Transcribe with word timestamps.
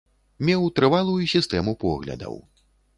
Меў 0.47 0.63
трывалую 0.79 1.21
сістэму 1.37 1.77
поглядаў. 1.87 2.45